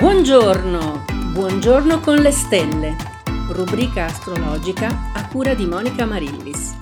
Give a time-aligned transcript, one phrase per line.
[0.00, 2.96] Buongiorno, buongiorno con le stelle,
[3.52, 6.74] rubrica astrologica a cura di Monica Marillis.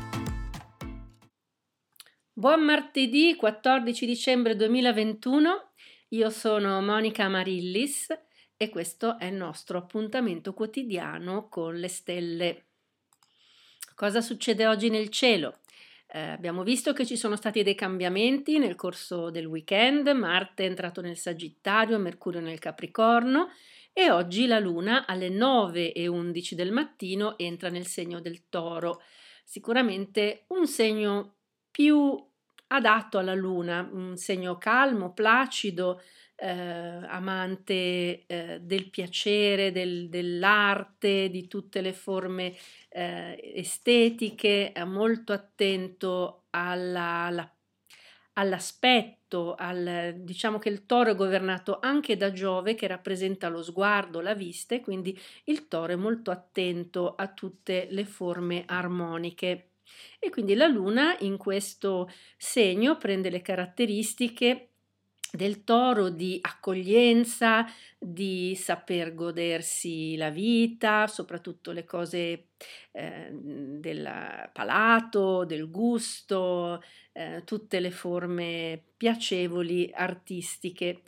[2.33, 5.73] Buon martedì 14 dicembre 2021,
[6.11, 8.07] io sono Monica Marillis
[8.57, 12.67] e questo è il nostro appuntamento quotidiano con le stelle.
[13.97, 15.59] Cosa succede oggi nel cielo?
[16.11, 20.67] Eh, abbiamo visto che ci sono stati dei cambiamenti nel corso del weekend, Marte è
[20.67, 23.51] entrato nel Sagittario, Mercurio nel Capricorno
[23.93, 29.03] e oggi la Luna alle 9 e 11 del mattino entra nel segno del Toro.
[29.45, 31.35] Sicuramente un segno
[31.71, 32.19] più
[32.69, 36.01] adatto alla Luna, un segno calmo, placido,
[36.37, 42.55] eh, amante eh, del piacere, del, dell'arte, di tutte le forme
[42.99, 47.57] eh, estetiche, molto attento alla, alla,
[48.35, 54.21] all'aspetto, al, diciamo che il toro è governato anche da Giove che rappresenta lo sguardo,
[54.21, 59.71] la vista e quindi il toro è molto attento a tutte le forme armoniche.
[60.19, 64.68] E quindi la luna in questo segno prende le caratteristiche
[65.31, 67.67] del toro di accoglienza,
[67.99, 72.49] di saper godersi la vita, soprattutto le cose
[72.93, 81.03] eh, del palato, del gusto, eh, tutte le forme piacevoli artistiche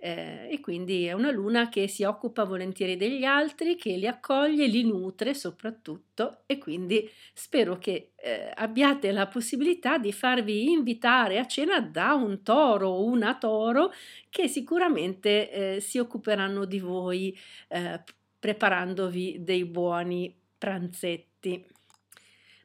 [0.00, 4.66] eh, e quindi è una luna che si occupa volentieri degli altri, che li accoglie,
[4.66, 11.46] li nutre soprattutto e quindi spero che eh, abbiate la possibilità di farvi invitare a
[11.46, 13.92] cena da un toro o una toro
[14.30, 17.36] che sicuramente eh, si occuperanno di voi
[17.68, 18.02] eh,
[18.38, 21.66] preparandovi dei buoni pranzetti.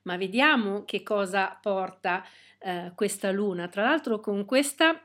[0.04, 2.24] Ma vediamo che cosa porta
[2.60, 3.68] eh, questa luna.
[3.70, 5.02] Tra l'altro con questa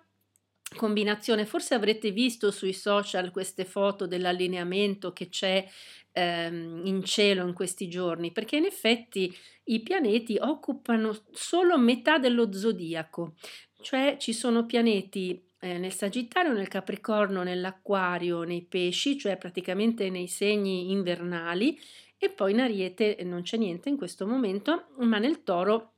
[0.76, 1.46] combinazione.
[1.46, 5.66] Forse avrete visto sui social queste foto dell'allineamento che c'è
[6.12, 12.52] ehm, in cielo in questi giorni, perché in effetti i pianeti occupano solo metà dello
[12.52, 13.34] zodiaco,
[13.80, 20.28] cioè ci sono pianeti eh, nel Sagittario, nel Capricorno, nell'Acquario, nei pesci, cioè praticamente nei
[20.28, 21.78] segni invernali,
[22.16, 25.97] e poi in Ariete non c'è niente in questo momento, ma nel Toro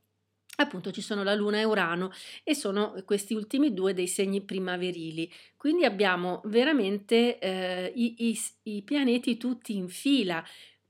[0.57, 2.11] appunto ci sono la Luna e Urano
[2.43, 5.31] e sono questi ultimi due dei segni primaverili.
[5.57, 10.43] Quindi abbiamo veramente eh, i, i, i, pianeti tutti in fila,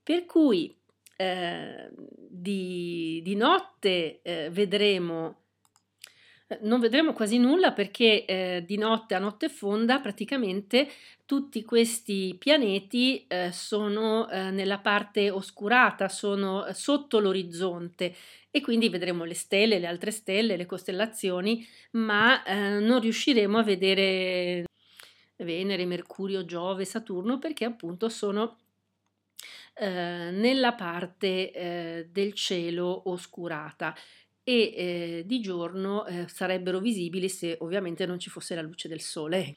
[0.03, 0.75] per cui
[1.15, 5.39] eh, di, di, notte eh, vedremo
[6.61, 10.89] non vedremo quasi nulla perché eh, di notte a notte fonda praticamente
[11.25, 18.13] tutti questi pianeti eh, sono eh, nella parte oscurata, sono sotto l'orizzonte.
[18.51, 23.63] E quindi vedremo le stelle, le altre stelle, le costellazioni, ma eh, non riusciremo a
[23.63, 24.65] vedere
[25.37, 28.57] Venere, Mercurio, Giove, Saturno perché appunto sono
[29.73, 33.95] eh, nella parte eh, del cielo oscurata
[34.43, 39.01] e eh, di giorno eh, sarebbero visibili se ovviamente non ci fosse la luce del
[39.01, 39.55] sole.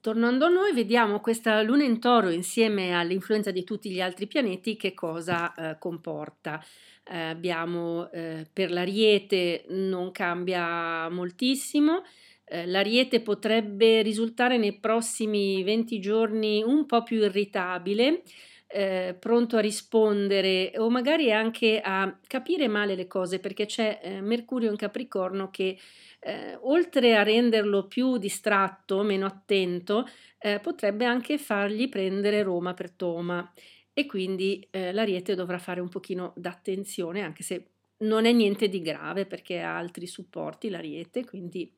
[0.00, 4.76] Tornando a noi, vediamo questa luna in toro insieme all'influenza di tutti gli altri pianeti
[4.76, 6.60] che cosa eh, comporta
[7.04, 12.02] eh, abbiamo eh, per l'ariete non cambia moltissimo,
[12.44, 18.22] eh, l'ariete potrebbe risultare nei prossimi 20 giorni un po' più irritabile,
[18.72, 24.20] eh, pronto a rispondere o magari anche a capire male le cose perché c'è eh,
[24.20, 25.78] Mercurio in Capricorno che
[26.20, 32.90] eh, oltre a renderlo più distratto, meno attento, eh, potrebbe anche fargli prendere Roma per
[32.90, 33.52] Toma
[33.92, 37.66] e quindi eh, l'ariete dovrà fare un pochino d'attenzione anche se
[37.98, 41.72] non è niente di grave perché ha altri supporti l'ariete, quindi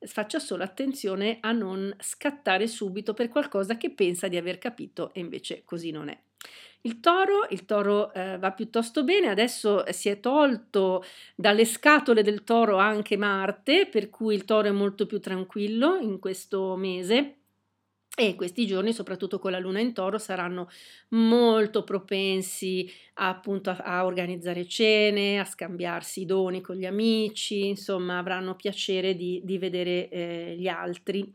[0.00, 5.20] faccia solo attenzione a non scattare subito per qualcosa che pensa di aver capito e
[5.20, 6.18] invece così non è.
[6.82, 12.42] Il toro, il toro eh, va piuttosto bene, adesso si è tolto dalle scatole del
[12.42, 17.34] toro anche Marte, per cui il toro è molto più tranquillo in questo mese.
[18.16, 20.68] E questi giorni, soprattutto con la luna in toro, saranno
[21.10, 27.66] molto propensi a, appunto a, a, organizzare cene, a scambiarsi i doni con gli amici,
[27.68, 31.32] insomma avranno piacere di, di vedere eh, gli altri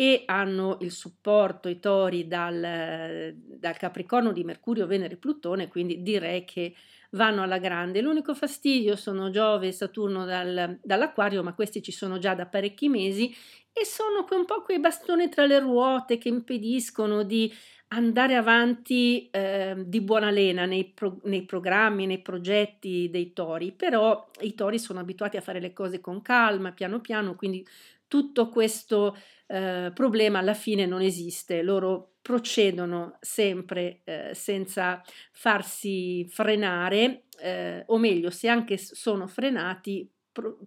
[0.00, 6.00] e hanno il supporto i tori dal, dal Capricorno di Mercurio, Venere e Plutone, quindi
[6.00, 6.72] direi che
[7.10, 8.00] vanno alla grande.
[8.00, 12.88] L'unico fastidio sono Giove e Saturno dal, dall'Acquario, ma questi ci sono già da parecchi
[12.88, 13.30] mesi
[13.74, 17.52] e sono un po' quei bastoni tra le ruote che impediscono di
[17.88, 24.30] andare avanti eh, di buona lena nei, pro- nei, programmi, nei progetti dei tori, però
[24.40, 27.66] i tori sono abituati a fare le cose con calma, piano piano, quindi
[28.08, 29.14] tutto questo
[29.50, 35.02] eh, problema alla fine non esiste, loro procedono sempre eh, senza
[35.32, 40.08] farsi frenare, eh, o meglio, se anche sono frenati,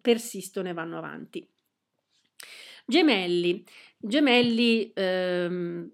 [0.01, 1.47] persistono e vanno avanti.
[2.85, 3.63] Gemelli.
[3.97, 5.89] Gemelli ehm,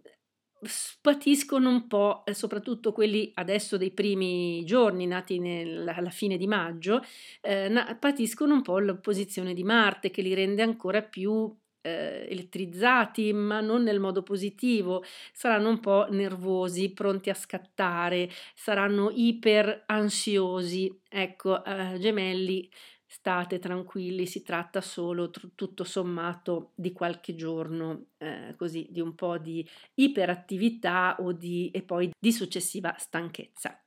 [0.99, 6.47] patiscono un po', eh, soprattutto quelli adesso dei primi giorni, nati nel, alla fine di
[6.47, 7.03] maggio,
[7.41, 13.61] eh, patiscono un po' l'opposizione di Marte che li rende ancora più eh, elettrizzati, ma
[13.61, 21.01] non nel modo positivo, saranno un po' nervosi, pronti a scattare, saranno iper ansiosi.
[21.07, 22.69] Ecco, eh, gemelli
[23.11, 29.15] state tranquilli, si tratta solo tr- tutto sommato di qualche giorno, eh, così di un
[29.15, 33.81] po' di iperattività o di, e poi di successiva stanchezza.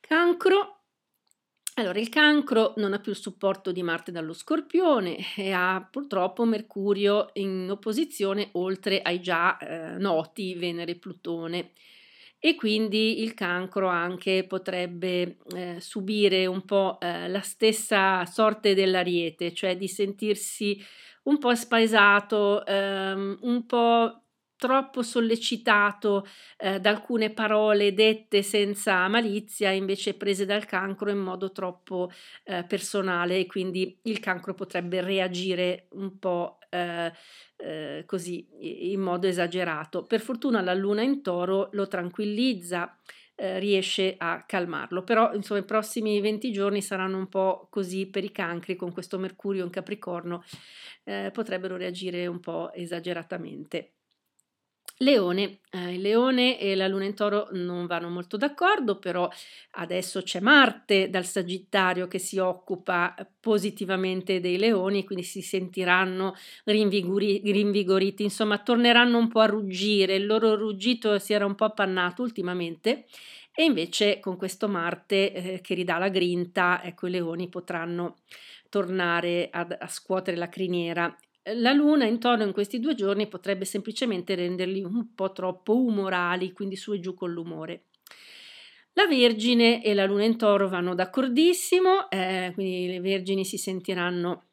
[0.00, 0.79] Cancro.
[1.80, 6.44] Allora, il cancro non ha più il supporto di Marte dallo Scorpione e ha purtroppo
[6.44, 11.70] Mercurio in opposizione oltre ai già eh, noti Venere e Plutone.
[12.38, 19.54] E quindi il cancro anche potrebbe eh, subire un po' eh, la stessa sorte dell'ariete,
[19.54, 20.78] cioè di sentirsi
[21.24, 24.24] un po' spaesato, ehm, un po'
[24.60, 26.26] troppo sollecitato
[26.58, 32.10] eh, da alcune parole dette senza malizia, invece prese dal cancro in modo troppo
[32.44, 37.10] eh, personale e quindi il cancro potrebbe reagire un po' eh,
[37.56, 38.46] eh, così
[38.92, 40.02] in modo esagerato.
[40.04, 42.94] Per fortuna la luna in toro lo tranquillizza,
[43.36, 48.22] eh, riesce a calmarlo, però insomma i prossimi 20 giorni saranno un po' così per
[48.24, 50.44] i cancri con questo Mercurio in Capricorno,
[51.04, 53.99] eh, potrebbero reagire un po' esageratamente.
[55.02, 59.26] Leone, eh, leone e la luna in toro non vanno molto d'accordo, però
[59.72, 67.40] adesso c'è Marte dal Sagittario che si occupa positivamente dei leoni, quindi si sentiranno rinvigori-
[67.50, 72.20] rinvigoriti, insomma torneranno un po' a ruggire, il loro ruggito si era un po' appannato
[72.20, 73.06] ultimamente
[73.54, 78.18] e invece con questo Marte eh, che ridà la grinta, ecco i leoni potranno
[78.68, 84.34] tornare ad, a scuotere la criniera la luna intorno in questi due giorni potrebbe semplicemente
[84.34, 87.84] renderli un po' troppo umorali, quindi su e giù con l'umore.
[88.94, 94.46] La Vergine e la Luna in Toro vanno d'accordissimo, eh, quindi le Vergini si sentiranno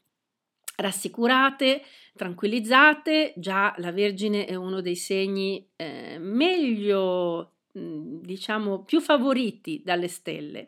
[0.78, 1.82] rassicurate,
[2.16, 3.34] tranquillizzate.
[3.36, 10.68] Già la Vergine è uno dei segni eh, meglio, diciamo, più favoriti dalle stelle.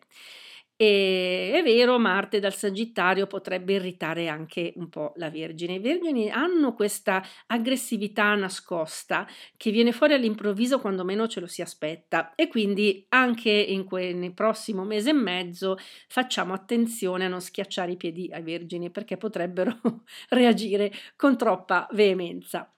[0.82, 5.74] E è vero, Marte dal Sagittario potrebbe irritare anche un po' la Vergine.
[5.74, 9.28] I Vergini hanno questa aggressività nascosta
[9.58, 14.14] che viene fuori all'improvviso quando meno ce lo si aspetta e quindi anche in que-
[14.14, 15.76] nel prossimo mese e mezzo
[16.08, 19.78] facciamo attenzione a non schiacciare i piedi ai Vergini perché potrebbero
[20.30, 22.74] reagire con troppa veemenza.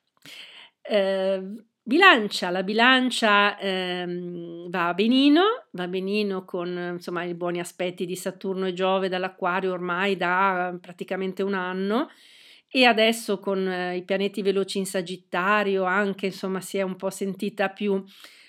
[0.81, 8.15] Eh, Bilancia, la bilancia ehm, va benino, va benino con insomma, i buoni aspetti di
[8.15, 12.09] Saturno e Giove dall'Aquario ormai da praticamente un anno
[12.67, 17.09] e adesso con eh, i pianeti veloci in Sagittario anche insomma si è un po'
[17.09, 18.03] sentita più,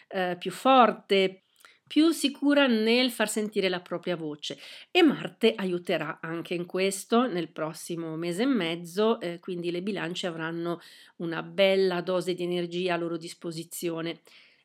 [0.09, 1.45] eh, più forte,
[1.93, 4.59] più sicura nel far sentire la propria voce
[4.91, 10.27] e Marte aiuterà anche in questo nel prossimo mese e mezzo, eh, quindi le bilance
[10.27, 10.81] avranno
[11.17, 14.21] una bella dose di energia a loro disposizione.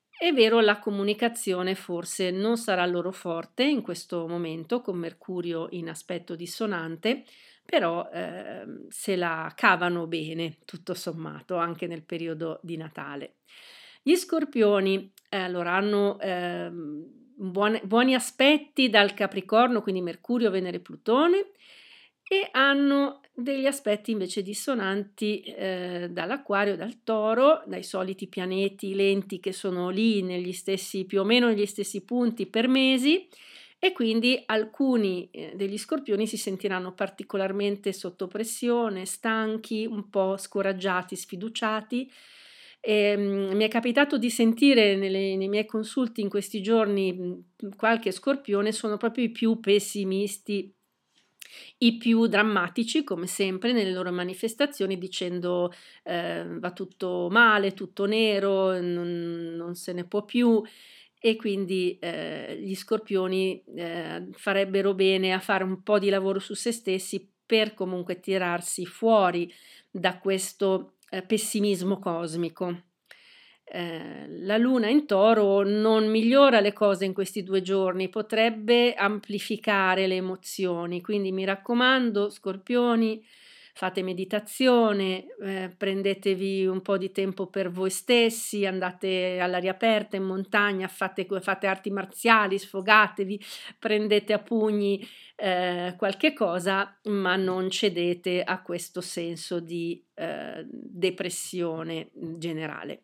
[0.10, 5.90] È vero, la comunicazione forse non sarà loro forte in questo momento con Mercurio in
[5.90, 7.26] aspetto dissonante,
[7.66, 13.34] però eh, se la cavano bene, tutto sommato, anche nel periodo di Natale.
[14.08, 21.52] Gli scorpioni eh, allora hanno eh, buone, buoni aspetti dal Capricorno, quindi Mercurio, Venere, Plutone,
[22.24, 29.52] e hanno degli aspetti invece dissonanti eh, dall'Aquario, dal Toro, dai soliti pianeti lenti che
[29.52, 33.28] sono lì negli stessi, più o meno negli stessi punti per mesi
[33.78, 41.14] e quindi alcuni eh, degli scorpioni si sentiranno particolarmente sotto pressione, stanchi, un po' scoraggiati,
[41.18, 42.10] sfiduciati
[42.88, 47.44] e, um, mi è capitato di sentire nelle, nei miei consulti in questi giorni
[47.76, 50.74] qualche scorpione, sono proprio i più pessimisti,
[51.80, 58.80] i più drammatici, come sempre, nelle loro manifestazioni, dicendo eh, va tutto male, tutto nero,
[58.80, 60.64] non, non se ne può più
[61.20, 66.54] e quindi eh, gli scorpioni eh, farebbero bene a fare un po' di lavoro su
[66.54, 69.52] se stessi per comunque tirarsi fuori
[69.92, 72.84] da questo eh, pessimismo cosmico.
[73.70, 80.08] Eh, la luna in toro non migliora le cose in questi due giorni, potrebbe amplificare
[80.08, 83.22] le emozioni, quindi mi raccomando, scorpioni,
[83.78, 90.24] fate meditazione, eh, prendetevi un po' di tempo per voi stessi, andate all'aria aperta in
[90.24, 93.40] montagna, fate, fate arti marziali, sfogatevi,
[93.78, 102.10] prendete a pugni eh, qualche cosa, ma non cedete a questo senso di eh, depressione
[102.16, 103.04] generale.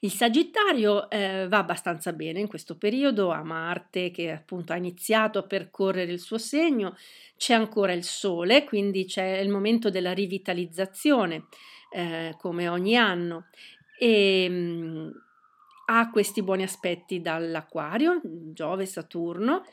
[0.00, 5.38] Il Sagittario eh, va abbastanza bene in questo periodo, a Marte che appunto ha iniziato
[5.38, 6.96] a percorrere il suo segno,
[7.36, 11.46] c'è ancora il Sole, quindi c'è il momento della rivitalizzazione,
[11.90, 13.46] eh, come ogni anno,
[13.98, 15.08] e mh, mm,
[15.86, 19.64] ha questi buoni aspetti dall'Aquario, Giove, Saturno,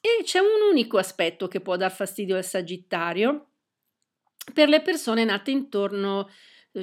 [0.00, 3.46] e c'è un unico aspetto che può dar fastidio al Sagittario.
[4.52, 6.26] Per le persone nate intorno a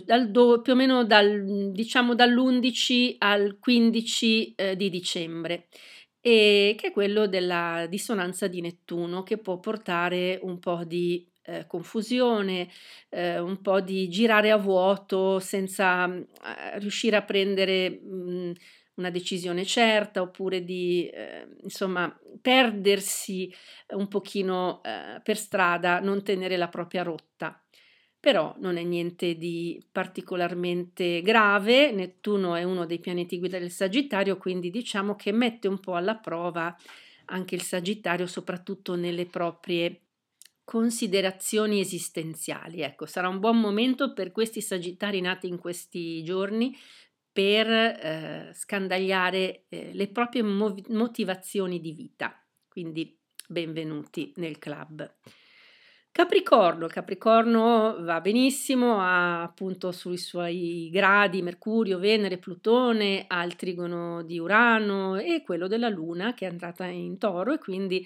[0.06, 5.68] dal do, più o meno dal, diciamo dall'11 al 15 eh, di dicembre,
[6.22, 11.66] e che è quello della dissonanza di Nettuno, che può portare un po' di eh,
[11.68, 12.70] confusione,
[13.10, 18.52] eh, un po' di girare a vuoto senza eh, riuscire a prendere mh,
[18.96, 23.52] una decisione certa oppure di eh, insomma perdersi
[23.96, 27.61] un pochino eh, per strada, non tenere la propria rotta
[28.22, 31.92] però non è niente di particolarmente grave.
[31.92, 36.16] Nettuno è uno dei pianeti guida del Sagittario, quindi diciamo che mette un po' alla
[36.16, 36.74] prova
[37.26, 40.02] anche il Sagittario, soprattutto nelle proprie
[40.64, 42.82] considerazioni esistenziali.
[42.82, 46.78] Ecco, sarà un buon momento per questi Sagittari nati in questi giorni
[47.34, 52.40] per eh, scandagliare eh, le proprie mov- motivazioni di vita.
[52.68, 55.12] Quindi benvenuti nel club.
[56.14, 64.22] Capricorno, Capricorno va benissimo, ha appunto sui suoi gradi Mercurio, Venere, Plutone, ha il trigono
[64.22, 68.06] di Urano e quello della Luna che è andata in toro e quindi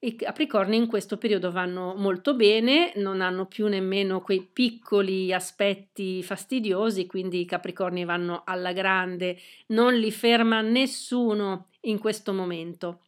[0.00, 6.22] i Capricorni in questo periodo vanno molto bene, non hanno più nemmeno quei piccoli aspetti
[6.24, 13.00] fastidiosi, quindi i Capricorni vanno alla grande, non li ferma nessuno in questo momento.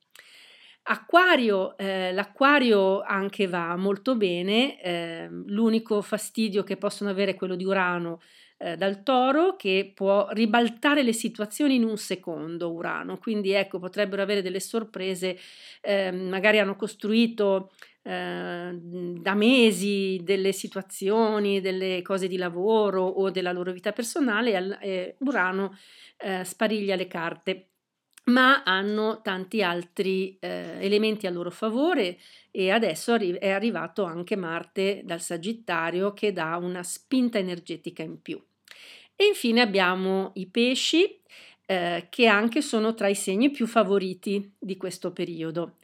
[0.89, 7.57] Acquario, eh, l'acquario anche va molto bene, eh, l'unico fastidio che possono avere è quello
[7.57, 8.21] di Urano
[8.59, 14.23] eh, dal toro che può ribaltare le situazioni in un secondo Urano, quindi ecco potrebbero
[14.23, 15.37] avere delle sorprese,
[15.81, 23.51] ehm, magari hanno costruito eh, da mesi delle situazioni, delle cose di lavoro o della
[23.51, 25.77] loro vita personale e Urano
[26.19, 27.71] eh, spariglia le carte
[28.27, 32.19] ma hanno tanti altri eh, elementi a loro favore
[32.51, 38.21] e adesso arri- è arrivato anche Marte dal Sagittario che dà una spinta energetica in
[38.21, 38.43] più.
[39.15, 41.21] E infine abbiamo i pesci
[41.67, 45.77] eh, che anche sono tra i segni più favoriti di questo periodo.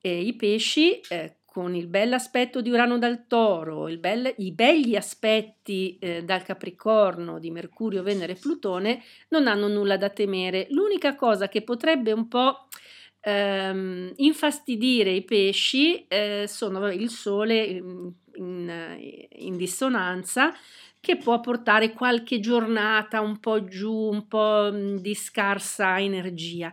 [0.00, 5.96] E I pesci eh, con il bell'aspetto di Urano dal Toro, bel, i begli aspetti
[5.98, 10.66] eh, dal Capricorno di Mercurio, Venere e Plutone, non hanno nulla da temere.
[10.68, 12.68] L'unica cosa che potrebbe un po'
[13.20, 18.98] ehm, infastidire i pesci eh, sono il Sole in, in,
[19.36, 20.52] in dissonanza,
[21.00, 26.70] che può portare qualche giornata un po' giù, un po' di scarsa energia.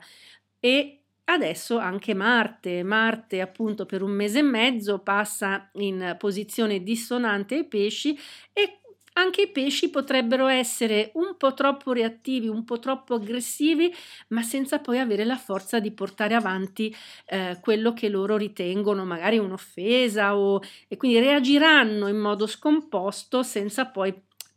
[0.60, 7.56] E Adesso anche Marte, Marte appunto per un mese e mezzo passa in posizione dissonante
[7.56, 8.18] ai pesci
[8.52, 8.80] e
[9.14, 13.94] anche i pesci potrebbero essere un po' troppo reattivi, un po' troppo aggressivi,
[14.30, 16.94] ma senza poi avere la forza di portare avanti
[17.28, 23.86] eh, quello che loro ritengono magari un'offesa o, e quindi reagiranno in modo scomposto senza
[23.86, 24.14] poi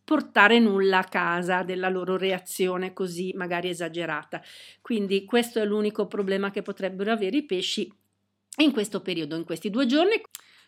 [0.07, 4.41] portare nulla a casa della loro reazione così magari esagerata.
[4.81, 7.93] Quindi questo è l'unico problema che potrebbero avere i pesci
[8.59, 10.23] in questo periodo, in questi due giorni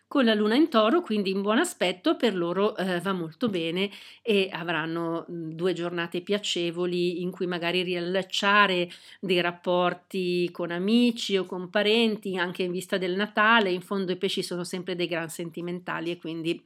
[0.08, 3.90] con la luna in toro, quindi in buon aspetto per loro eh, va molto bene
[4.22, 8.88] e avranno due giornate piacevoli in cui magari riallacciare
[9.20, 13.70] dei rapporti con amici o con parenti, anche in vista del Natale.
[13.70, 16.58] In fondo i pesci sono sempre dei gran sentimentali e quindi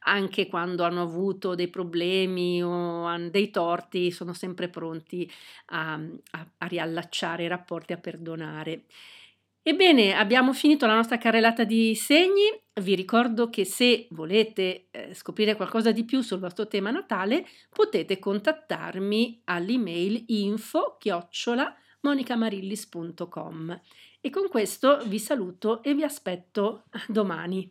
[0.00, 5.30] anche quando hanno avuto dei problemi o dei torti sono sempre pronti
[5.66, 8.84] a, a, a riallacciare i rapporti, a perdonare.
[9.68, 12.58] Ebbene, abbiamo finito la nostra carrellata di segni.
[12.80, 18.18] Vi ricordo che se volete eh, scoprire qualcosa di più sul vostro tema natale, potete
[18.18, 21.70] contattarmi all'email info chiocciola
[22.00, 23.80] monicamarillis.com.
[24.22, 27.70] E con questo vi saluto e vi aspetto domani.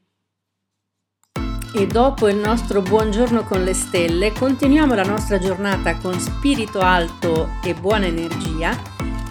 [1.74, 7.50] E dopo il nostro buongiorno con le stelle, continuiamo la nostra giornata con spirito alto
[7.66, 8.97] e buona energia